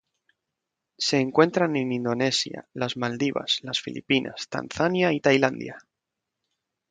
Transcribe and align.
Se 0.97 1.19
encuentran 1.19 1.75
en 1.75 1.91
Indonesia 1.91 2.67
las 2.73 2.97
Maldivas, 2.97 3.59
las 3.61 3.81
Filipinas, 3.81 4.47
Tanzania 4.49 5.13
y 5.13 5.19
Tailandia. 5.21 5.77